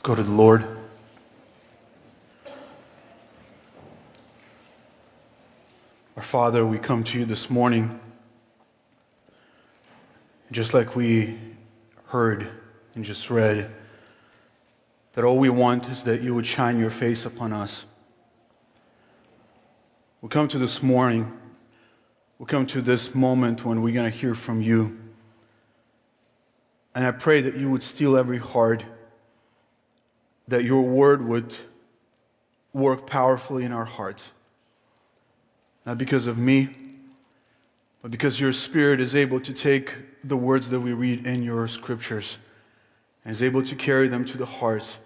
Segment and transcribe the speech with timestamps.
[0.00, 0.64] Let's go to the Lord.
[6.16, 8.00] Our Father, we come to you this morning,
[10.50, 11.38] just like we
[12.06, 12.48] heard
[12.94, 13.70] and just read,
[15.12, 17.84] that all we want is that you would shine your face upon us.
[20.22, 21.30] We come to this morning,
[22.38, 24.98] we come to this moment when we're going to hear from you.
[26.94, 28.82] And I pray that you would steal every heart,
[30.50, 31.54] that your word would
[32.72, 34.32] work powerfully in our hearts.
[35.86, 36.68] Not because of me,
[38.02, 41.66] but because your spirit is able to take the words that we read in your
[41.68, 42.36] scriptures
[43.24, 44.98] and is able to carry them to the heart.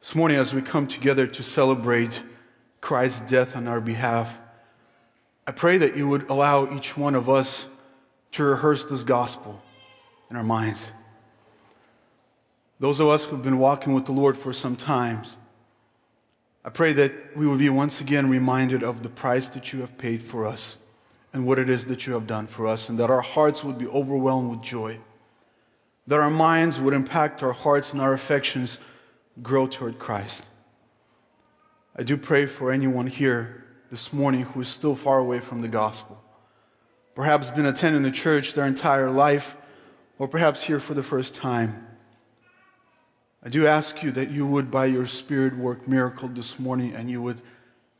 [0.00, 2.22] This morning, as we come together to celebrate
[2.80, 4.40] Christ's death on our behalf,
[5.46, 7.66] I pray that you would allow each one of us
[8.32, 9.62] to rehearse this gospel
[10.30, 10.90] in our minds.
[12.80, 15.36] Those of us who've been walking with the Lord for some times,
[16.64, 19.98] I pray that we would be once again reminded of the price that you have
[19.98, 20.76] paid for us
[21.32, 23.76] and what it is that you have done for us, and that our hearts would
[23.76, 24.98] be overwhelmed with joy,
[26.06, 28.78] that our minds would impact our hearts and our affections
[29.42, 30.44] grow toward Christ.
[31.96, 35.68] I do pray for anyone here this morning who is still far away from the
[35.68, 36.22] gospel,
[37.14, 39.56] perhaps been attending the church their entire life,
[40.18, 41.86] or perhaps here for the first time.
[43.44, 47.10] I do ask you that you would, by your Spirit, work miracle this morning and
[47.10, 47.40] you would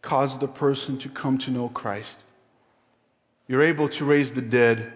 [0.02, 2.22] cause the person to come to know Christ.
[3.46, 4.92] You're able to raise the dead,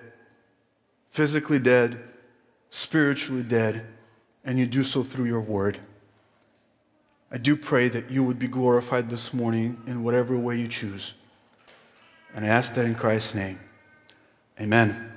[1.11, 2.03] physically dead,
[2.71, 3.87] spiritually dead,
[4.45, 5.79] and you do so through your word.
[7.31, 11.15] I do pray that you would be glorified this morning in whatever way you choose.
[12.35, 13.59] And I ask that in Christ's name.
[14.61, 15.13] Amen.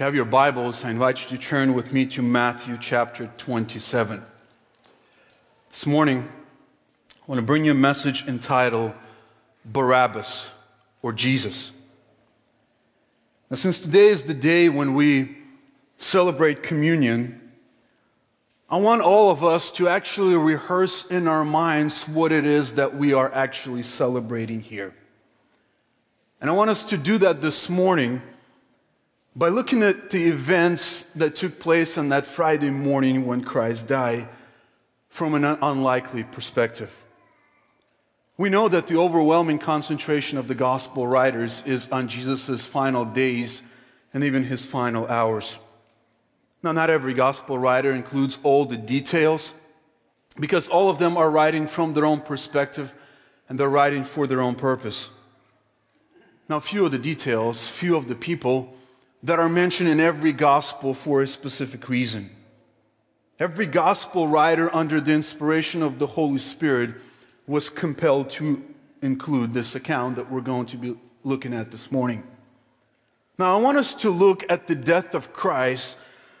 [0.00, 4.22] You have your Bibles, I invite you to turn with me to Matthew chapter 27.
[5.68, 6.26] This morning,
[7.16, 8.92] I want to bring you a message entitled
[9.62, 10.48] Barabbas
[11.02, 11.72] or Jesus.
[13.50, 15.36] Now, since today is the day when we
[15.98, 17.52] celebrate communion,
[18.70, 22.96] I want all of us to actually rehearse in our minds what it is that
[22.96, 24.94] we are actually celebrating here.
[26.40, 28.22] And I want us to do that this morning
[29.34, 34.28] by looking at the events that took place on that Friday morning when Christ died
[35.08, 37.04] from an unlikely perspective.
[38.36, 43.62] We know that the overwhelming concentration of the gospel writers is on Jesus' final days
[44.12, 45.58] and even his final hours.
[46.62, 49.54] Now, not every gospel writer includes all the details
[50.38, 52.94] because all of them are writing from their own perspective
[53.48, 55.10] and they're writing for their own purpose.
[56.48, 58.74] Now, few of the details, few of the people,
[59.22, 62.30] that are mentioned in every gospel for a specific reason.
[63.38, 66.94] Every gospel writer, under the inspiration of the Holy Spirit,
[67.46, 68.62] was compelled to
[69.02, 72.22] include this account that we're going to be looking at this morning.
[73.38, 75.96] Now, I want us to look at the death of Christ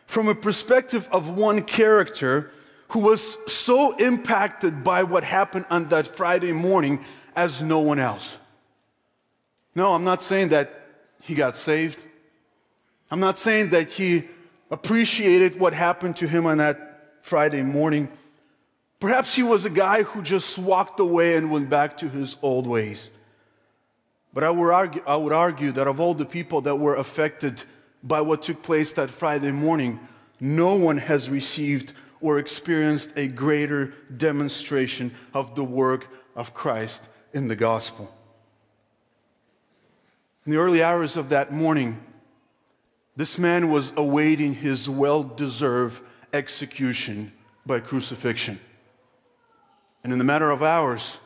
[0.06, 2.50] from a perspective of one character
[2.88, 7.02] who was so impacted by what happened on that Friday morning
[7.36, 8.38] as no one else.
[9.74, 10.88] No, I'm not saying that
[11.22, 11.98] he got saved.
[13.10, 14.28] I'm not saying that he
[14.70, 18.08] appreciated what happened to him on that Friday morning.
[19.00, 22.66] Perhaps he was a guy who just walked away and went back to his old
[22.66, 23.10] ways.
[24.32, 27.64] But I would argue, I would argue that of all the people that were affected
[28.02, 29.98] by what took place that Friday morning,
[30.38, 36.06] no one has received or experienced a greater demonstration of the work
[36.36, 38.14] of Christ in the gospel.
[40.46, 42.00] In the early hours of that morning,
[43.20, 47.30] this man was awaiting his well deserved execution
[47.66, 48.58] by crucifixion.
[50.02, 51.18] And in the matter of hours,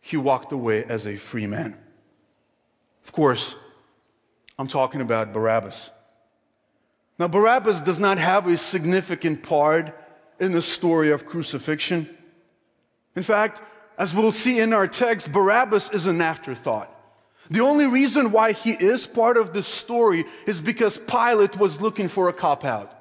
[0.00, 1.76] he walked away as a free man.
[3.04, 3.56] Of course,
[4.56, 5.90] I'm talking about Barabbas.
[7.18, 9.92] Now, Barabbas does not have a significant part
[10.38, 12.08] in the story of crucifixion.
[13.16, 13.60] In fact,
[13.98, 16.94] as we'll see in our text, Barabbas is an afterthought.
[17.50, 22.08] The only reason why he is part of the story is because Pilate was looking
[22.08, 22.94] for a cop out.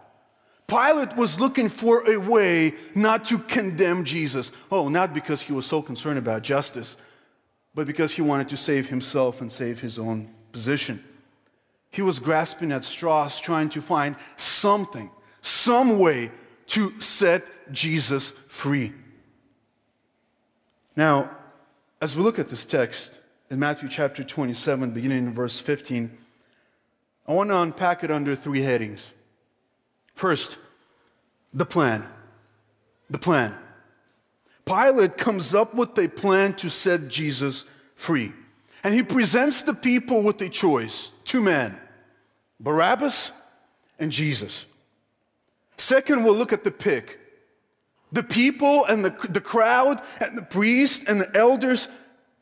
[0.67, 4.51] Pilate was looking for a way not to condemn Jesus.
[4.71, 6.97] Oh, not because he was so concerned about justice,
[7.73, 11.03] but because he wanted to save himself and save his own position.
[11.89, 15.09] He was grasping at straws, trying to find something,
[15.41, 16.31] some way
[16.67, 18.93] to set Jesus free.
[20.95, 21.31] Now,
[22.01, 26.17] as we look at this text, in Matthew chapter 27, beginning in verse 15,
[27.27, 29.11] I want to unpack it under three headings.
[30.13, 30.57] First,
[31.53, 32.05] the plan.
[33.09, 33.55] The plan.
[34.65, 37.63] Pilate comes up with a plan to set Jesus
[37.95, 38.33] free.
[38.83, 41.77] And he presents the people with a choice two men,
[42.59, 43.31] Barabbas
[43.97, 44.65] and Jesus.
[45.77, 47.19] Second, we'll look at the pick.
[48.11, 51.87] The people and the, the crowd and the priests and the elders,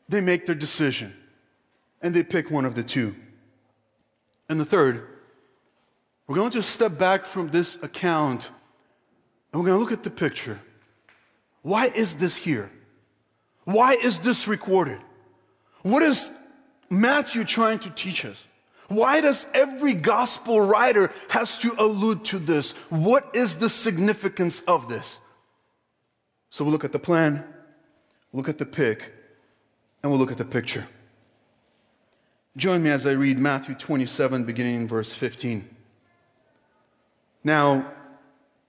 [0.08, 1.14] they make their decision
[2.02, 3.14] and they pick one of the two.
[4.48, 5.06] And the third,
[6.26, 8.50] we're going to step back from this account
[9.52, 10.60] and we're going to look at the picture.
[11.62, 12.70] Why is this here?
[13.64, 15.00] Why is this recorded?
[15.82, 16.30] What is
[16.88, 18.46] Matthew trying to teach us?
[18.88, 22.72] Why does every gospel writer has to allude to this?
[22.88, 25.18] What is the significance of this?
[26.50, 27.44] So we'll look at the plan,
[28.32, 29.12] look at the pick,
[30.06, 30.86] and we'll look at the picture.
[32.56, 35.68] Join me as I read Matthew 27, beginning in verse 15.
[37.42, 37.90] Now,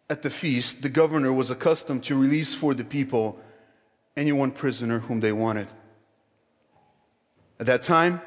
[0.09, 3.39] at the feast, the governor was accustomed to release for the people
[4.15, 5.67] any one prisoner whom they wanted.
[7.59, 8.19] At that time,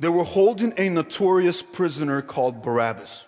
[0.00, 3.24] they were holding a notorious prisoner called Barabbas.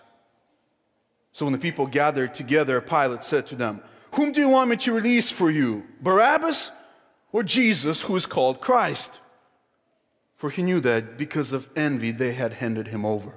[1.31, 3.81] So when the people gathered together, Pilate said to them,
[4.15, 6.71] Whom do you want me to release for you, Barabbas
[7.31, 9.19] or Jesus, who is called Christ?
[10.35, 13.35] For he knew that because of envy they had handed him over.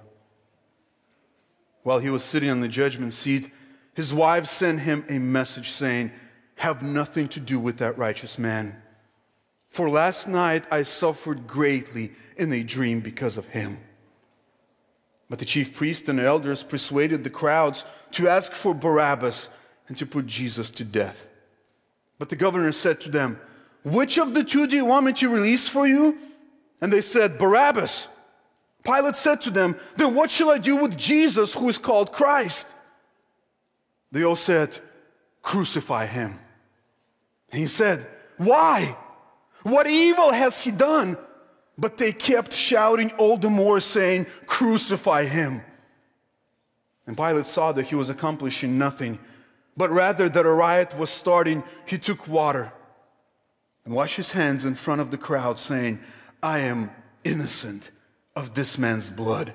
[1.82, 3.50] While he was sitting on the judgment seat,
[3.94, 6.12] his wife sent him a message saying,
[6.56, 8.80] Have nothing to do with that righteous man.
[9.68, 13.78] For last night I suffered greatly in a dream because of him.
[15.28, 19.48] But the chief priests and elders persuaded the crowds to ask for Barabbas
[19.88, 21.26] and to put Jesus to death.
[22.18, 23.40] But the governor said to them,
[23.84, 26.18] Which of the two do you want me to release for you?
[26.80, 28.08] And they said, Barabbas.
[28.84, 32.68] Pilate said to them, Then what shall I do with Jesus who is called Christ?
[34.10, 34.78] They all said,
[35.42, 36.38] Crucify him.
[37.50, 38.06] And he said,
[38.36, 38.96] Why?
[39.62, 41.16] What evil has he done?
[41.78, 45.62] But they kept shouting all the more, saying, Crucify him.
[47.06, 49.18] And Pilate saw that he was accomplishing nothing,
[49.76, 51.64] but rather that a riot was starting.
[51.86, 52.72] He took water
[53.84, 56.00] and washed his hands in front of the crowd, saying,
[56.42, 56.90] I am
[57.24, 57.90] innocent
[58.34, 59.52] of this man's blood.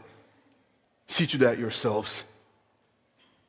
[1.08, 2.24] See to that yourselves.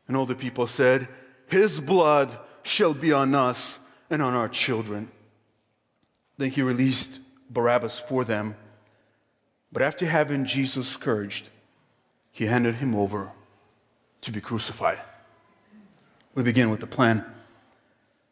[0.07, 1.09] And all the people said,
[1.49, 3.79] His blood shall be on us
[4.11, 5.11] and on our children.
[6.37, 7.21] Then he released
[7.51, 8.57] Barabbas for them.
[9.73, 11.51] But after having Jesus scourged,
[12.31, 13.33] he handed him over
[14.23, 15.01] to be crucified.
[16.35, 17.25] We begin with the plan.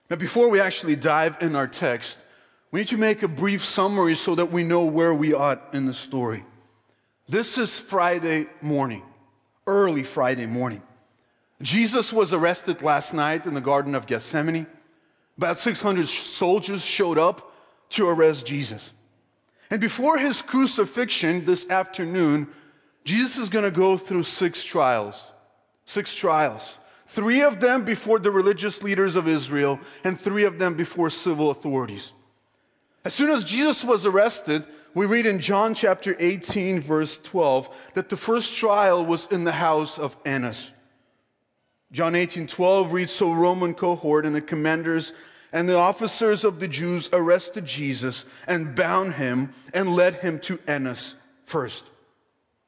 [0.08, 2.22] Now, before we actually dive in our text,
[2.70, 5.86] we need to make a brief summary so that we know where we are in
[5.86, 6.44] the story.
[7.28, 9.02] This is Friday morning,
[9.66, 10.82] early Friday morning.
[11.62, 14.66] Jesus was arrested last night in the Garden of Gethsemane.
[15.36, 17.52] About 600 soldiers showed up
[17.90, 18.92] to arrest Jesus.
[19.70, 22.48] And before his crucifixion this afternoon,
[23.04, 25.32] Jesus is going to go through six trials.
[25.84, 26.78] Six trials.
[27.06, 31.50] Three of them before the religious leaders of Israel, and three of them before civil
[31.50, 32.12] authorities.
[33.06, 38.08] As soon as Jesus was arrested, we read in John chapter 18, verse 12, that
[38.08, 40.72] the first trial was in the house of Annas.
[41.92, 45.12] John 18, 12 reads So Roman cohort and the commanders
[45.52, 50.58] and the officers of the Jews arrested Jesus and bound him and led him to
[50.66, 51.84] Annas first.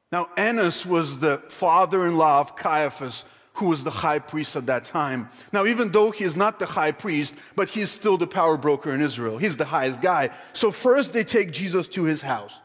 [0.09, 3.25] Now, Annas was the father in law of Caiaphas,
[3.59, 5.29] who was the high priest at that time.
[5.53, 8.91] Now, even though he is not the high priest, but he's still the power broker
[8.91, 9.37] in Israel.
[9.37, 10.29] He's the highest guy.
[10.53, 12.61] So, first they take Jesus to his house.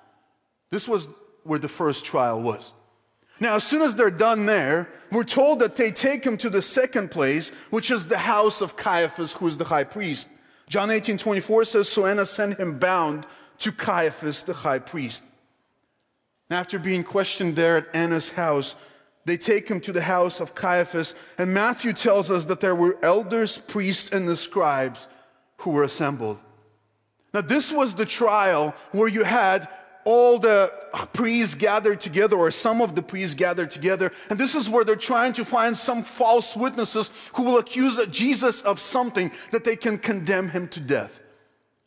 [0.71, 1.09] This was
[1.43, 2.73] where the first trial was.
[3.41, 6.63] Now, as soon as they're done there, we're told that they take him to the
[6.63, 10.29] second place, which is the house of Caiaphas, who is the high priest.
[10.69, 13.27] John 18 24 says, So Annas sent him bound
[13.59, 15.25] to Caiaphas, the high priest.
[16.49, 18.77] And After being questioned there at Annas' house,
[19.25, 22.99] they take him to the house of Caiaphas, and Matthew tells us that there were
[23.03, 25.09] elders, priests, and the scribes
[25.59, 26.39] who were assembled.
[27.33, 29.69] Now, this was the trial where you had
[30.05, 30.71] all the
[31.15, 34.97] priests gathered together, or some of the priests gathered together, and this is where they're
[34.97, 39.97] trying to find some false witnesses who will accuse Jesus of something that they can
[39.99, 41.21] condemn him to death.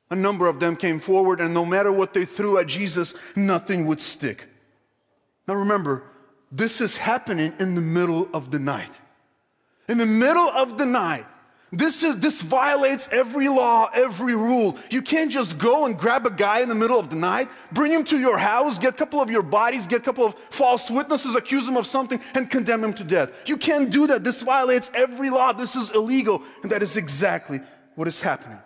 [0.09, 3.85] A number of them came forward, and no matter what they threw at Jesus, nothing
[3.85, 4.47] would stick.
[5.47, 6.03] Now remember,
[6.51, 8.91] this is happening in the middle of the night.
[9.87, 11.25] In the middle of the night,
[11.69, 14.77] This, is, this violates every law, every rule.
[14.89, 17.91] You can't just go and grab a guy in the middle of the night, bring
[17.91, 20.89] him to your house, get a couple of your bodies, get a couple of false
[20.89, 23.33] witnesses, accuse him of something, and condemn him to death.
[23.45, 24.23] You can't do that.
[24.23, 25.51] This violates every law.
[25.51, 26.41] This is illegal.
[26.63, 27.59] And that is exactly
[27.95, 28.59] what is happening.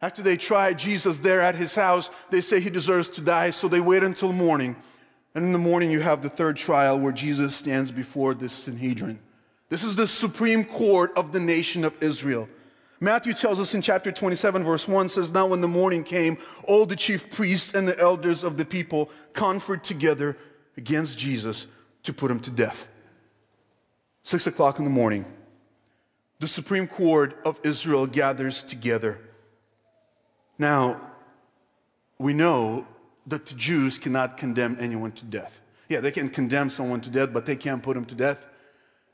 [0.00, 3.68] After they try Jesus there at his house, they say he deserves to die, so
[3.68, 4.76] they wait until morning.
[5.34, 9.18] And in the morning, you have the third trial where Jesus stands before this Sanhedrin.
[9.70, 12.48] This is the supreme court of the nation of Israel.
[13.00, 16.86] Matthew tells us in chapter 27, verse 1 says, Now when the morning came, all
[16.86, 20.36] the chief priests and the elders of the people conferred together
[20.76, 21.66] against Jesus
[22.02, 22.86] to put him to death.
[24.22, 25.24] Six o'clock in the morning,
[26.38, 29.18] the supreme court of Israel gathers together.
[30.58, 31.00] Now,
[32.18, 32.86] we know
[33.26, 35.60] that the Jews cannot condemn anyone to death.
[35.88, 38.46] Yeah, they can condemn someone to death, but they can't put him to death.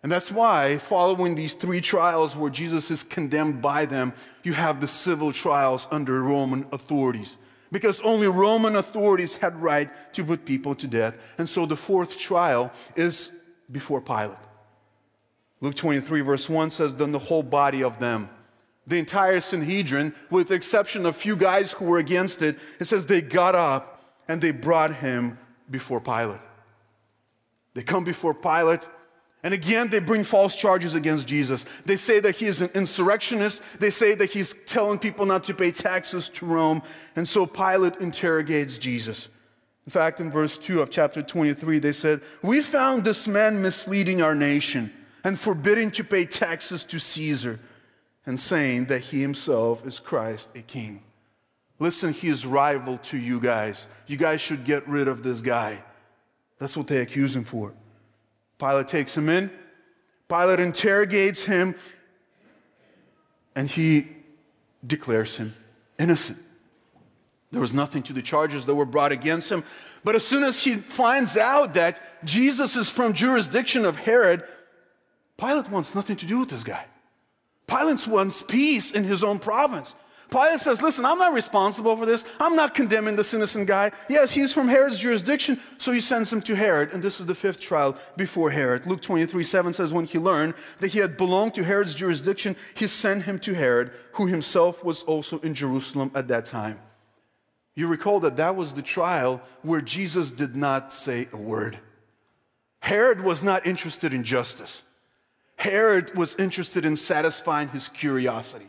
[0.03, 4.13] And that's why, following these three trials where Jesus is condemned by them,
[4.45, 7.37] you have the civil trials under Roman authorities.
[7.73, 11.19] Because only Roman authorities had right to put people to death.
[11.37, 13.33] And so the fourth trial is
[13.71, 14.39] before Pilate.
[15.61, 18.31] Luke 23, verse 1 says, Then the whole body of them,
[18.87, 22.85] the entire Sanhedrin, with the exception of a few guys who were against it, it
[22.85, 23.98] says they got up
[24.29, 25.39] and they brought him
[25.71, 26.41] before Pilate.
[27.75, 28.87] They come before Pilate
[29.43, 31.65] and again, they bring false charges against Jesus.
[31.87, 33.63] They say that he is an insurrectionist.
[33.79, 36.83] They say that he's telling people not to pay taxes to Rome.
[37.15, 39.29] And so Pilate interrogates Jesus.
[39.87, 44.21] In fact, in verse 2 of chapter 23, they said, We found this man misleading
[44.21, 44.93] our nation
[45.23, 47.61] and forbidding to pay taxes to Caesar
[48.27, 51.05] and saying that he himself is Christ, a king.
[51.79, 53.87] Listen, he is rival to you guys.
[54.07, 55.83] You guys should get rid of this guy.
[56.59, 57.73] That's what they accuse him for.
[58.59, 59.51] Pilate takes him in.
[60.29, 61.75] Pilate interrogates him,
[63.55, 64.09] and he
[64.87, 65.55] declares him
[65.99, 66.39] innocent.
[67.51, 69.65] There was nothing to the charges that were brought against him.
[70.05, 74.45] But as soon as he finds out that Jesus is from jurisdiction of Herod,
[75.39, 76.85] Pilate wants nothing to do with this guy.
[77.67, 79.95] Pilate wants peace in his own province.
[80.31, 82.25] Pilate says, Listen, I'm not responsible for this.
[82.39, 83.93] I'm not condemning this innocent guy.
[84.11, 86.93] Yes, he's from Herod's jurisdiction, so he sends him to Herod.
[86.93, 88.87] And this is the fifth trial before Herod.
[88.87, 92.87] Luke 23 7 says, When he learned that he had belonged to Herod's jurisdiction, he
[92.87, 96.79] sent him to Herod, who himself was also in Jerusalem at that time.
[97.75, 101.79] You recall that that was the trial where Jesus did not say a word.
[102.81, 104.83] Herod was not interested in justice.
[105.57, 108.69] Herod was interested in satisfying his curiosity.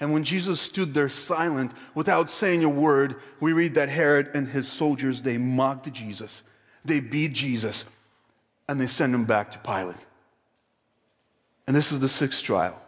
[0.00, 4.48] And when Jesus stood there silent without saying a word, we read that Herod and
[4.48, 6.42] his soldiers, they mocked Jesus.
[6.84, 7.84] They beat Jesus
[8.68, 9.96] and they sent him back to Pilate.
[11.66, 12.80] And this is the sixth trial.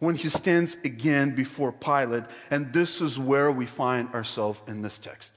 [0.00, 4.98] When he stands again before Pilate, and this is where we find ourselves in this
[4.98, 5.32] text.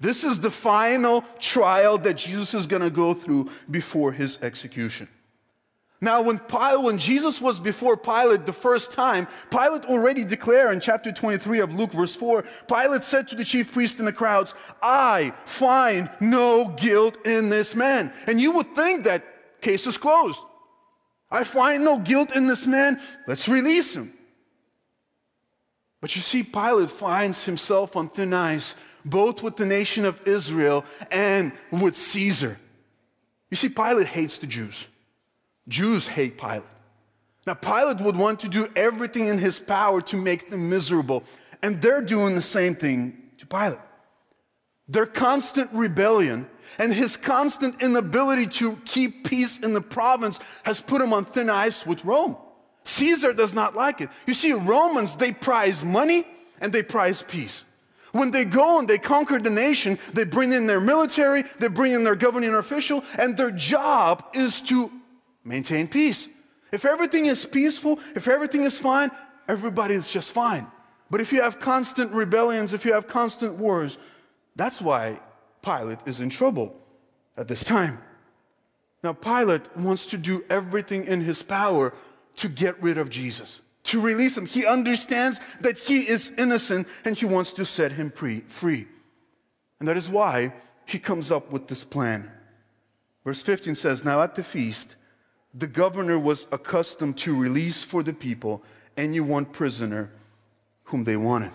[0.00, 5.08] This is the final trial that Jesus is going to go through before his execution.
[6.00, 10.80] Now, when, Pilate, when Jesus was before Pilate the first time, Pilate already declared in
[10.80, 14.54] chapter 23 of Luke, verse 4, Pilate said to the chief priests and the crowds,
[14.80, 18.12] I find no guilt in this man.
[18.28, 19.24] And you would think that
[19.60, 20.44] case is closed.
[21.32, 23.00] I find no guilt in this man.
[23.26, 24.12] Let's release him.
[26.00, 30.84] But you see, Pilate finds himself on thin ice, both with the nation of Israel
[31.10, 32.56] and with Caesar.
[33.50, 34.86] You see, Pilate hates the Jews.
[35.68, 36.64] Jews hate Pilate.
[37.46, 41.24] Now, Pilate would want to do everything in his power to make them miserable,
[41.62, 43.78] and they're doing the same thing to Pilate.
[44.88, 46.48] Their constant rebellion
[46.78, 51.50] and his constant inability to keep peace in the province has put him on thin
[51.50, 52.36] ice with Rome.
[52.84, 54.08] Caesar does not like it.
[54.26, 56.26] You see, Romans, they prize money
[56.60, 57.64] and they prize peace.
[58.12, 61.92] When they go and they conquer the nation, they bring in their military, they bring
[61.92, 64.90] in their governing official, and their job is to
[65.48, 66.28] maintain peace.
[66.70, 69.10] If everything is peaceful, if everything is fine,
[69.48, 70.66] everybody is just fine.
[71.10, 73.96] But if you have constant rebellions, if you have constant wars,
[74.54, 75.20] that's why
[75.62, 76.76] Pilate is in trouble
[77.36, 77.98] at this time.
[79.02, 81.94] Now, Pilate wants to do everything in his power
[82.36, 84.44] to get rid of Jesus, to release him.
[84.44, 88.86] He understands that he is innocent and he wants to set him free.
[89.78, 90.52] And that is why
[90.84, 92.30] he comes up with this plan.
[93.24, 94.96] Verse 15 says, Now at the feast,
[95.54, 98.62] the governor was accustomed to release for the people
[98.96, 100.10] any one prisoner
[100.84, 101.52] whom they wanted.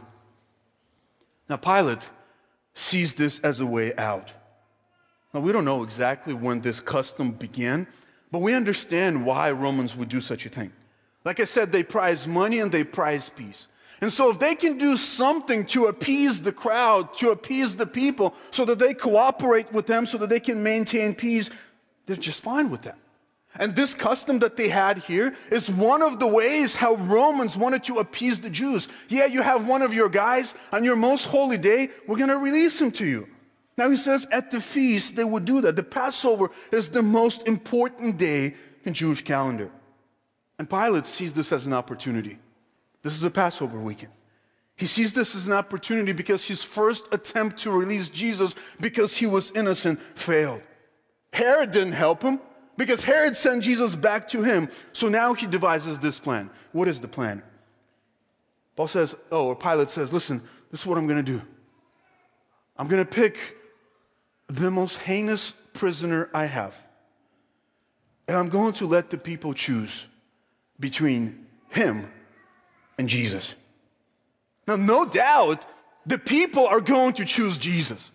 [1.50, 2.10] Now, Pilate
[2.74, 4.32] sees this as a way out.
[5.34, 7.88] Now, we don't know exactly when this custom began,
[8.32, 10.72] but we understand why Romans would do such a thing.
[11.26, 13.68] Like I said, they prize money and they prize peace.
[14.02, 18.34] And so, if they can do something to appease the crowd, to appease the people,
[18.52, 21.50] so that they cooperate with them, so that they can maintain peace,
[22.06, 22.98] they're just fine with that.
[23.60, 27.84] And this custom that they had here is one of the ways how Romans wanted
[27.86, 28.88] to appease the Jews.
[29.10, 32.38] Yeah, you have one of your guys on your most holy day, we're going to
[32.38, 33.28] release him to you.
[33.78, 35.76] Now he says at the feast they would do that.
[35.76, 38.56] The Passover is the most important day
[38.86, 39.70] in Jewish calendar.
[40.58, 42.40] And Pilate sees this as an opportunity.
[43.02, 44.14] This is a Passover weekend.
[44.76, 49.28] He sees this as an opportunity because his first attempt to release Jesus because he
[49.28, 50.62] was innocent failed.
[51.32, 52.40] Herod didn't help him
[52.78, 54.70] because Herod sent Jesus back to him.
[54.92, 56.50] So now he devises this plan.
[56.72, 57.44] What is the plan?
[58.76, 61.42] Paul says, oh, or Pilate says, listen, this is what I'm going to do.
[62.78, 63.38] I'm going to pick
[64.48, 66.76] the most heinous prisoner I have.
[68.28, 70.08] And I'm going to let the people choose
[70.80, 72.12] between him
[72.98, 73.56] and Jesus.
[74.68, 75.66] Now, no doubt,
[76.06, 78.12] the people are going to choose Jesus.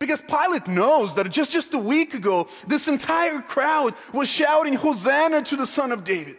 [0.00, 5.42] Because Pilate knows that just, just a week ago, this entire crowd was shouting, Hosanna
[5.42, 6.38] to the Son of David.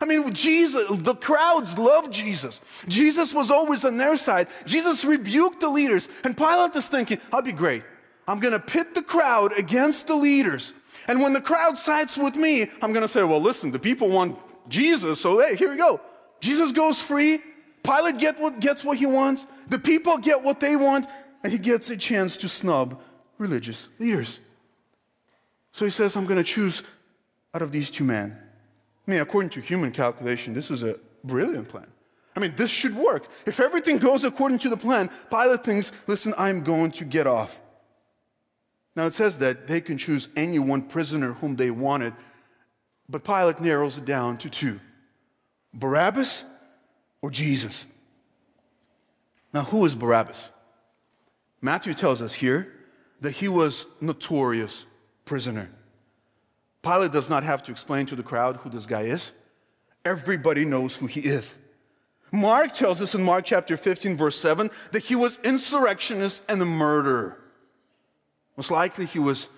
[0.00, 2.60] I mean, Jesus, the crowds loved Jesus.
[2.88, 4.46] Jesus was always on their side.
[4.64, 6.08] Jesus rebuked the leaders.
[6.24, 7.82] And Pilate is thinking, I'll be great.
[8.28, 10.72] I'm going to pit the crowd against the leaders.
[11.08, 14.08] And when the crowd sides with me, I'm going to say, well, listen, the people
[14.08, 14.38] want
[14.68, 16.00] Jesus, so hey, here we go.
[16.40, 17.40] Jesus goes free.
[17.82, 19.46] Pilate get what, gets what he wants.
[19.68, 21.06] The people get what they want
[21.42, 23.00] and he gets a chance to snub
[23.38, 24.40] religious leaders.
[25.72, 26.82] So he says, I'm going to choose
[27.54, 28.36] out of these two men.
[29.06, 31.86] I mean, according to human calculation, this is a brilliant plan.
[32.36, 33.28] I mean, this should work.
[33.46, 37.60] If everything goes according to the plan, Pilate thinks, listen, I'm going to get off.
[38.94, 42.14] Now it says that they can choose any one prisoner whom they wanted,
[43.08, 44.80] but Pilate narrows it down to two
[45.72, 46.44] Barabbas
[47.22, 47.84] or Jesus.
[49.52, 50.50] Now, who is Barabbas?
[51.62, 52.72] Matthew tells us here
[53.20, 54.86] that he was notorious
[55.24, 55.70] prisoner.
[56.82, 59.32] Pilate does not have to explain to the crowd who this guy is.
[60.04, 61.58] Everybody knows who he is.
[62.32, 66.64] Mark tells us in Mark chapter 15, verse 7, that he was insurrectionist and a
[66.64, 67.38] murderer.
[68.56, 69.48] Most likely he was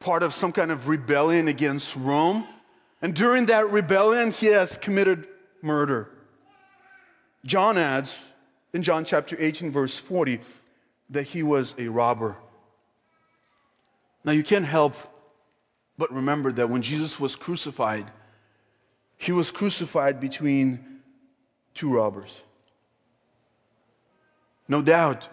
[0.00, 2.46] part of some kind of rebellion against Rome.
[3.02, 5.28] And during that rebellion, he has committed
[5.62, 6.10] murder.
[7.44, 8.18] John adds
[8.72, 10.40] in John chapter 18, verse 40,
[11.10, 12.36] that he was a robber.
[14.24, 14.96] Now, you can't help
[15.96, 18.10] but remember that when Jesus was crucified,
[19.16, 21.00] he was crucified between
[21.74, 22.42] two robbers.
[24.66, 25.28] No doubt,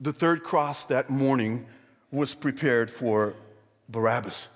[0.00, 1.66] the third cross that morning
[2.12, 3.34] was prepared for
[3.88, 4.48] Barabbas.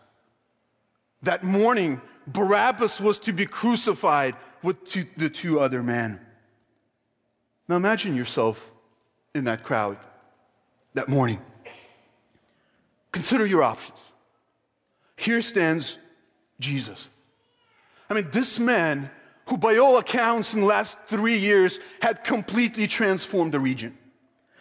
[1.23, 6.21] That morning, Barabbas was to be crucified with two, the two other men.
[7.69, 8.71] Now imagine yourself
[9.35, 9.99] in that crowd
[10.95, 11.41] that morning.
[13.13, 13.99] Consider your options.
[15.17, 15.99] Here stands
[16.59, 17.09] Jesus.
[18.11, 19.11] I mean, this man,
[19.47, 23.97] who by all accounts in the last three years had completely transformed the region.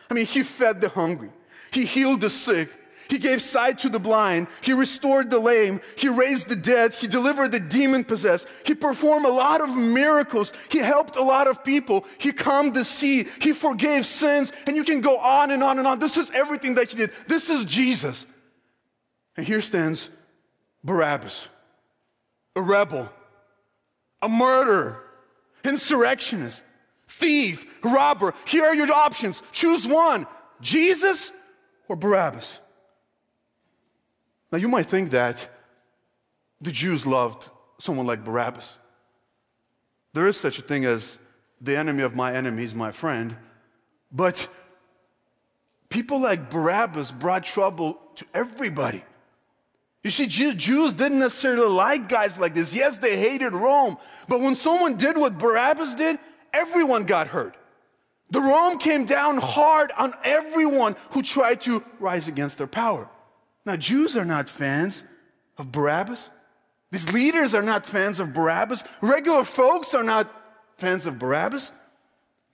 [0.10, 1.30] I mean, he fed the hungry,
[1.72, 2.70] he healed the sick,
[3.10, 4.48] he gave sight to the blind.
[4.62, 5.82] He restored the lame.
[5.98, 6.94] He raised the dead.
[6.94, 8.48] He delivered the demon possessed.
[8.66, 10.54] He performed a lot of miracles.
[10.70, 12.06] He helped a lot of people.
[12.18, 13.28] He calmed the sea.
[13.42, 14.52] He forgave sins.
[14.68, 16.00] And you can go on and on and on.
[16.00, 17.12] This is everything that he did.
[17.28, 18.26] This is Jesus.
[19.36, 20.10] And here stands
[20.84, 21.50] Barabbas,
[22.56, 23.10] a rebel,
[24.22, 25.02] a murderer,
[25.64, 26.66] insurrectionist,
[27.08, 28.34] thief, robber.
[28.46, 29.42] Here are your options.
[29.52, 30.28] Choose one
[30.62, 31.32] Jesus
[31.88, 32.60] or Barabbas.
[34.54, 35.50] Now, you might think that
[36.62, 38.78] the Jews loved someone like Barabbas.
[40.14, 41.18] There is such a thing as
[41.60, 43.36] the enemy of my enemy is my friend,
[44.12, 44.48] but
[45.90, 49.04] people like Barabbas brought trouble to everybody.
[50.04, 52.76] You see, Jews didn't necessarily like guys like this.
[52.76, 56.20] Yes, they hated Rome, but when someone did what Barabbas did,
[56.54, 57.58] everyone got hurt.
[58.30, 63.10] The Rome came down hard on everyone who tried to rise against their power.
[63.66, 65.04] Now, Jews are not fans
[65.58, 66.30] of Barabbas.
[66.92, 68.84] These leaders are not fans of Barabbas.
[69.02, 70.32] Regular folks are not
[70.78, 71.72] fans of Barabbas.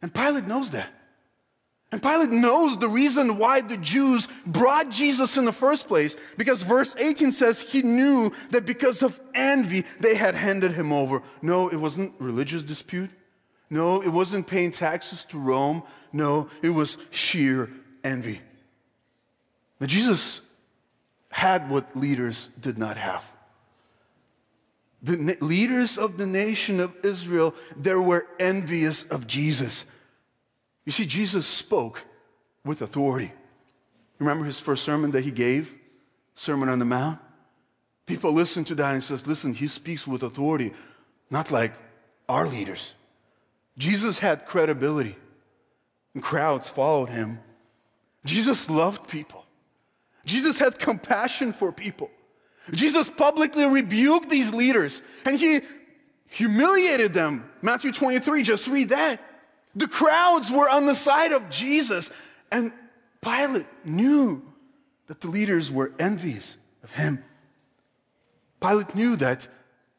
[0.01, 0.89] And Pilate knows that.
[1.91, 6.61] And Pilate knows the reason why the Jews brought Jesus in the first place, because
[6.61, 11.23] verse 18 says he knew that because of envy they had handed him over.
[11.41, 13.09] No, it wasn't religious dispute.
[13.71, 15.83] No, it wasn't paying taxes to Rome.
[16.13, 17.71] No, it was sheer
[18.03, 18.39] envy.
[19.79, 20.41] Now, Jesus
[21.29, 23.25] had what leaders did not have.
[25.01, 29.85] the leaders of the nation of Israel, they were envious of Jesus.
[30.85, 32.03] You see, Jesus spoke
[32.65, 33.31] with authority.
[34.19, 35.75] Remember his first sermon that he gave?
[36.35, 37.19] Sermon on the Mount?
[38.05, 40.73] People listen to that and says, listen, he speaks with authority,
[41.29, 41.73] not like
[42.27, 42.93] our leaders.
[43.77, 45.15] Jesus had credibility,
[46.13, 47.39] and crowds followed him.
[48.25, 49.45] Jesus loved people.
[50.25, 52.09] Jesus had compassion for people.
[52.71, 55.61] Jesus publicly rebuked these leaders and he
[56.27, 57.49] humiliated them.
[57.61, 59.21] Matthew 23, just read that.
[59.75, 62.09] The crowds were on the side of Jesus,
[62.51, 62.71] and
[63.21, 64.41] Pilate knew
[65.07, 67.23] that the leaders were envious of him.
[68.59, 69.47] Pilate knew that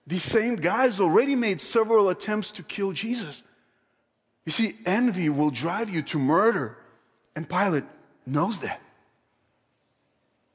[0.06, 3.42] these same guys already made several attempts to kill Jesus.
[4.44, 6.78] You see, envy will drive you to murder,
[7.36, 7.84] and Pilate
[8.26, 8.80] knows that.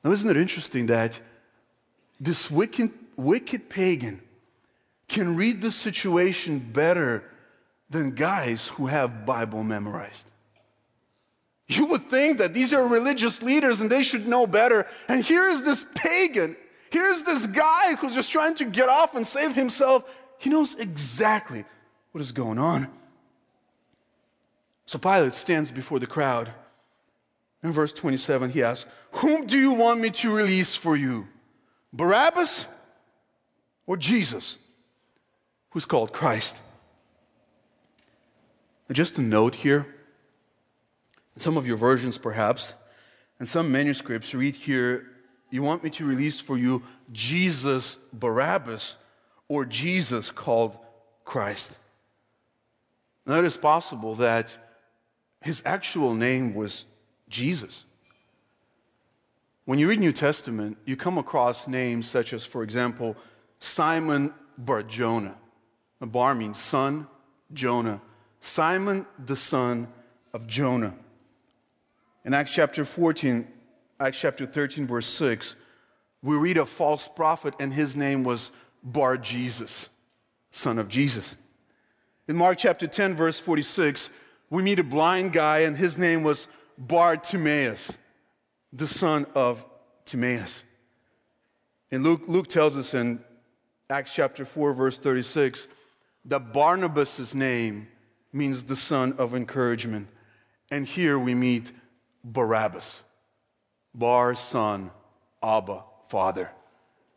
[0.05, 1.19] Now, isn't it interesting that
[2.19, 4.21] this wicked, wicked pagan
[5.07, 7.23] can read the situation better
[7.89, 10.27] than guys who have Bible memorized?
[11.67, 14.85] You would think that these are religious leaders and they should know better.
[15.09, 16.55] And here is this pagan,
[16.91, 20.23] here's this guy who's just trying to get off and save himself.
[20.37, 21.65] He knows exactly
[22.11, 22.89] what is going on.
[24.85, 26.51] So Pilate stands before the crowd.
[27.65, 31.27] In verse 27, he asks, Whom do you want me to release for you?
[31.91, 32.67] Barabbas
[33.87, 34.59] or Jesus,
[35.71, 36.57] who's called Christ?
[38.91, 39.87] just a note here
[41.35, 42.75] in some of your versions, perhaps,
[43.39, 45.07] and some manuscripts read here,
[45.49, 48.97] you want me to release for you Jesus Barabbas
[49.47, 50.77] or Jesus called
[51.23, 51.71] Christ.
[53.25, 54.55] Now, it is possible that
[55.41, 56.85] his actual name was
[57.35, 57.83] Jesus.
[59.65, 63.17] When you read New Testament, you come across names such as, for example,
[63.59, 65.35] Simon Bar Jonah.
[65.99, 67.07] Bar means son,
[67.51, 67.99] Jonah.
[68.39, 69.87] Simon, the son
[70.33, 70.95] of Jonah.
[72.23, 73.45] In Acts chapter 14,
[73.99, 75.57] Acts chapter 13, verse 6,
[76.21, 79.89] we read a false prophet, and his name was Bar Jesus,
[80.51, 81.35] son of Jesus.
[82.29, 84.09] In Mark chapter 10, verse 46,
[84.49, 87.97] we meet a blind guy, and his name was Bartimaeus,
[88.73, 89.65] the son of
[90.05, 90.63] Timaeus.
[91.91, 93.23] And Luke, Luke tells us in
[93.89, 95.67] Acts chapter 4, verse 36,
[96.25, 97.87] that Barnabas' name
[98.33, 100.07] means the son of encouragement.
[100.71, 101.71] And here we meet
[102.23, 103.01] Barabbas.
[103.93, 104.91] Bar, son,
[105.41, 106.49] Abba, father.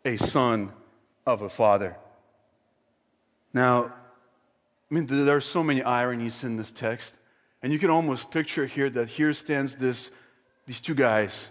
[0.05, 0.73] A son
[1.27, 1.97] of a father.
[3.53, 3.93] Now,
[4.91, 7.15] I mean, there are so many ironies in this text.
[7.63, 10.11] And you can almost picture here that here stands this,
[10.67, 11.51] these two guys.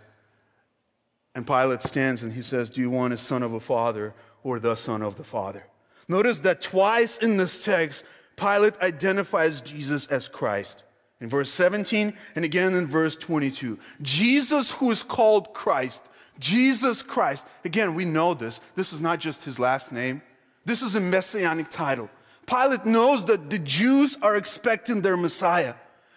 [1.35, 4.59] And Pilate stands and he says, Do you want a son of a father or
[4.59, 5.67] the son of the father?
[6.07, 8.03] Notice that twice in this text,
[8.37, 10.83] Pilate identifies Jesus as Christ
[11.19, 13.77] in verse 17 and again in verse 22.
[14.01, 16.03] Jesus, who is called Christ,
[16.39, 17.47] Jesus Christ.
[17.65, 18.61] Again, we know this.
[18.75, 20.21] This is not just his last name,
[20.65, 22.09] this is a messianic title.
[22.45, 25.75] Pilate knows that the Jews are expecting their Messiah.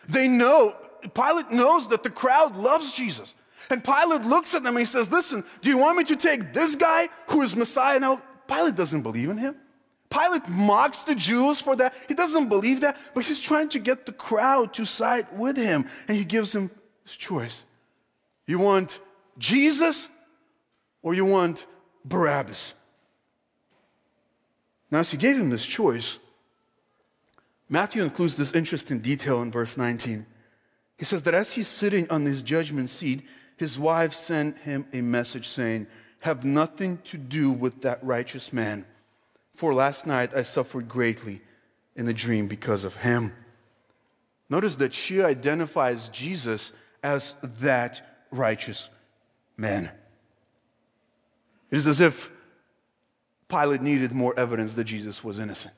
[0.09, 0.75] They know,
[1.15, 3.35] Pilate knows that the crowd loves Jesus.
[3.71, 6.53] And Pilate looks at them and he says, Listen, do you want me to take
[6.53, 8.01] this guy who is Messiah?
[8.01, 9.57] Now, Pilate doesn't believe in him.
[10.11, 11.95] Pilate mocks the Jews for that.
[12.09, 15.87] He doesn't believe that, but he's trying to get the crowd to side with him.
[16.09, 16.71] And he gives him
[17.05, 17.65] this choice
[18.47, 18.99] You want
[19.39, 20.09] Jesus
[21.03, 21.67] or you want
[22.05, 22.75] Barabbas?
[24.91, 26.19] Now, as he gave him this choice,
[27.71, 30.27] Matthew includes this interesting detail in verse 19.
[30.99, 33.23] He says that as he's sitting on his judgment seat,
[33.57, 35.87] his wife sent him a message saying,
[36.19, 38.85] Have nothing to do with that righteous man
[39.61, 41.43] for last night I suffered greatly
[41.95, 43.35] in a dream because of him.
[44.49, 48.89] Notice that she identifies Jesus as that righteous
[49.59, 49.91] man.
[51.71, 52.31] It is as if
[53.51, 55.75] Pilate needed more evidence that Jesus was innocent.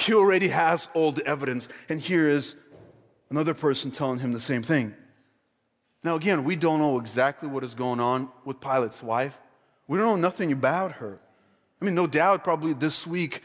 [0.00, 2.56] He already has all the evidence, and here is
[3.28, 4.94] another person telling him the same thing.
[6.02, 9.36] Now, again, we don't know exactly what is going on with Pilate's wife.
[9.86, 11.20] We don't know nothing about her.
[11.80, 13.42] I mean, no doubt, probably this week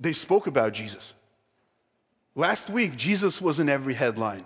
[0.00, 1.14] they spoke about Jesus.
[2.34, 4.44] Last week, Jesus was in every headline.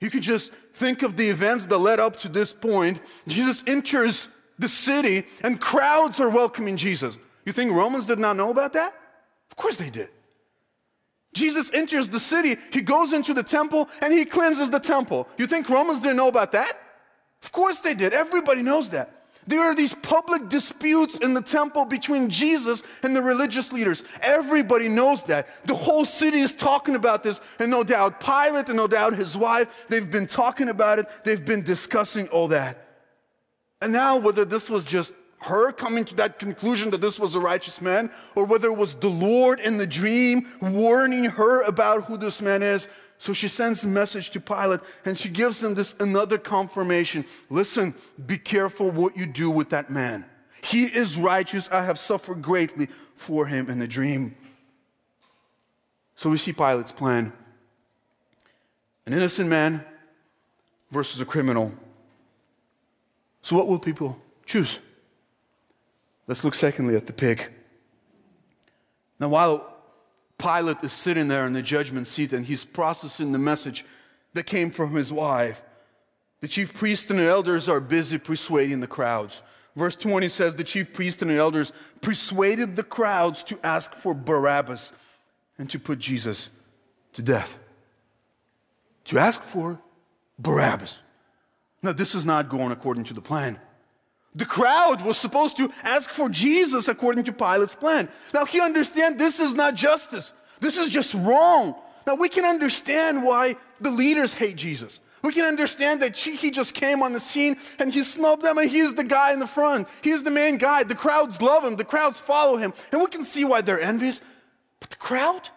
[0.00, 3.00] You could just think of the events that led up to this point.
[3.26, 4.28] Jesus enters
[4.58, 7.18] the city, and crowds are welcoming Jesus.
[7.44, 8.94] You think Romans did not know about that?
[9.50, 10.10] Of course they did.
[11.36, 15.28] Jesus enters the city, he goes into the temple, and he cleanses the temple.
[15.36, 16.72] You think Romans didn't know about that?
[17.42, 18.14] Of course they did.
[18.14, 19.12] Everybody knows that.
[19.46, 24.02] There are these public disputes in the temple between Jesus and the religious leaders.
[24.20, 25.46] Everybody knows that.
[25.66, 29.36] The whole city is talking about this, and no doubt Pilate and no doubt his
[29.36, 32.82] wife, they've been talking about it, they've been discussing all that.
[33.82, 37.40] And now, whether this was just her coming to that conclusion that this was a
[37.40, 42.16] righteous man, or whether it was the Lord in the dream warning her about who
[42.16, 42.88] this man is.
[43.18, 47.24] So she sends a message to Pilate and she gives him this another confirmation.
[47.48, 47.94] Listen,
[48.26, 50.24] be careful what you do with that man.
[50.62, 51.70] He is righteous.
[51.70, 54.36] I have suffered greatly for him in the dream.
[56.16, 57.32] So we see Pilate's plan
[59.06, 59.84] an innocent man
[60.90, 61.72] versus a criminal.
[63.40, 64.80] So, what will people choose?
[66.26, 67.50] Let's look secondly at the pig.
[69.20, 69.72] Now, while
[70.38, 73.84] Pilate is sitting there in the judgment seat and he's processing the message
[74.34, 75.62] that came from his wife,
[76.40, 79.42] the chief priests and the elders are busy persuading the crowds.
[79.74, 84.14] Verse 20 says the chief priests and the elders persuaded the crowds to ask for
[84.14, 84.92] Barabbas
[85.58, 86.50] and to put Jesus
[87.14, 87.58] to death.
[89.06, 89.80] To ask for
[90.38, 91.02] Barabbas.
[91.82, 93.58] Now, this is not going according to the plan.
[94.36, 98.08] The crowd was supposed to ask for Jesus according to Pilate's plan.
[98.34, 100.34] Now he understands this is not justice.
[100.60, 101.74] This is just wrong.
[102.06, 105.00] Now we can understand why the leaders hate Jesus.
[105.22, 108.70] We can understand that he just came on the scene and he snubbed them and
[108.70, 109.88] he's the guy in the front.
[110.02, 110.84] He's the main guy.
[110.84, 111.76] The crowds love him.
[111.76, 112.74] The crowds follow him.
[112.92, 114.20] And we can see why they're envious.
[114.80, 115.48] But the crowd?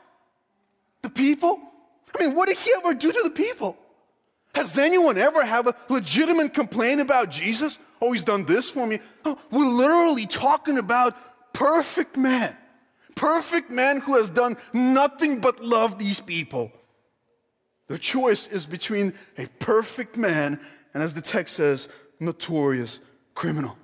[1.01, 1.59] The people?
[2.17, 3.77] I mean, what did he ever do to the people?
[4.55, 7.77] Has anyone ever have a legitimate complaint about Jesus?
[8.01, 8.99] Oh, he's done this for me.
[9.25, 11.15] Oh, we're literally talking about
[11.53, 12.55] perfect man.
[13.15, 16.71] Perfect man who has done nothing but love these people.
[17.87, 20.59] The choice is between a perfect man
[20.93, 22.99] and, as the text says, notorious
[23.35, 23.77] criminal.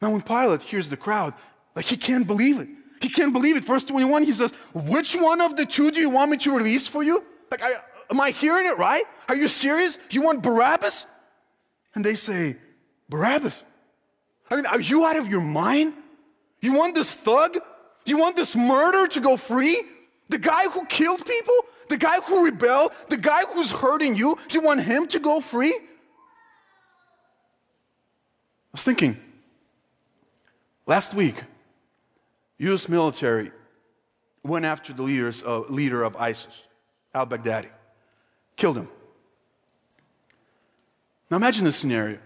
[0.00, 1.34] Now, when Pilate hears the crowd,
[1.74, 2.68] like he can't believe it.
[3.00, 3.64] He can't believe it.
[3.64, 6.88] Verse 21, he says, Which one of the two do you want me to release
[6.88, 7.22] for you?
[7.50, 7.72] Like, I,
[8.10, 9.04] am I hearing it right?
[9.28, 9.98] Are you serious?
[10.10, 11.06] You want Barabbas?
[11.96, 12.56] And they say,
[13.08, 13.64] Barabbas.
[14.50, 15.94] I mean, are you out of your mind?
[16.60, 17.58] You want this thug?
[18.04, 19.82] You want this murderer to go free?
[20.28, 21.54] The guy who killed people?
[21.88, 22.92] The guy who rebelled?
[23.08, 24.36] The guy who's hurting you?
[24.50, 25.72] You want him to go free?
[25.72, 25.82] I
[28.72, 29.16] was thinking,
[30.84, 31.42] last week,
[32.58, 32.90] U.S.
[32.90, 33.52] military
[34.44, 36.68] went after the leaders, uh, leader of ISIS,
[37.14, 37.70] al Baghdadi,
[38.56, 38.88] killed him.
[41.30, 42.18] Now imagine this scenario.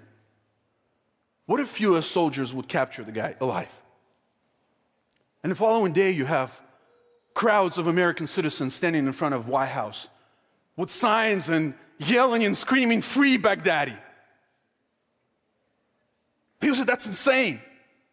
[1.46, 3.70] What if US soldiers would capture the guy alive?
[5.42, 6.60] And the following day, you have
[7.34, 10.08] crowds of American citizens standing in front of White House
[10.76, 13.96] with signs and yelling and screaming, Free Baghdadi.
[16.60, 17.60] People said, That's insane.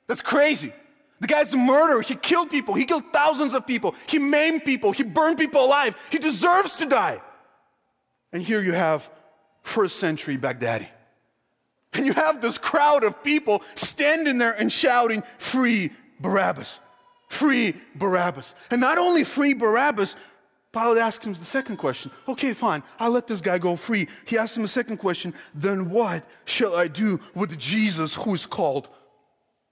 [0.08, 0.74] That's crazy.
[1.20, 2.02] The guy's a murderer.
[2.02, 2.76] He killed people.
[2.76, 3.96] He killed thousands of people.
[4.08, 4.92] He maimed people.
[4.92, 5.96] He burned people alive.
[6.12, 7.22] He deserves to die.
[8.32, 9.10] And here you have
[9.68, 10.88] first century Baghdadi.
[11.94, 16.80] And you have this crowd of people standing there and shouting, Free Barabbas!
[17.30, 18.54] Free Barabbas!
[18.72, 20.16] And not only free Barabbas,
[20.72, 22.12] Pilate asks him the second question.
[22.28, 24.08] Okay, fine, I'll let this guy go free.
[24.26, 28.46] He asks him a second question Then what shall I do with Jesus who is
[28.46, 28.90] called